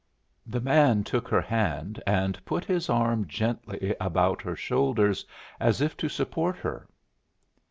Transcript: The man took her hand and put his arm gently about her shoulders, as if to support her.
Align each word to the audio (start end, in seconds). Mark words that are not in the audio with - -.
The 0.47 0.61
man 0.61 1.03
took 1.03 1.27
her 1.27 1.41
hand 1.41 2.01
and 2.07 2.43
put 2.43 2.65
his 2.65 2.89
arm 2.89 3.27
gently 3.27 3.95
about 4.01 4.41
her 4.41 4.55
shoulders, 4.55 5.27
as 5.59 5.79
if 5.79 5.95
to 5.97 6.09
support 6.09 6.57
her. 6.57 6.87